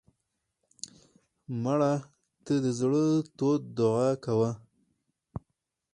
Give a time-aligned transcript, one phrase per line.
[1.63, 1.93] مړه
[2.45, 3.03] ته د زړه
[3.37, 4.51] تود دعا کوو